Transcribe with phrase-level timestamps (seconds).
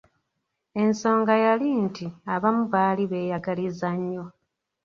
[0.83, 4.23] Ensonga yali nti abamu baali beeyagaliza nnyo.